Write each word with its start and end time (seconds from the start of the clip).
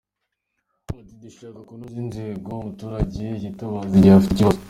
Ati 0.99 1.13
“Dushaka 1.23 1.59
kunoza 1.67 1.97
inzego 2.03 2.47
umuturage 2.59 3.25
yitabaza 3.41 3.91
igihe 3.95 4.15
afite 4.19 4.35
ikibazo. 4.39 4.59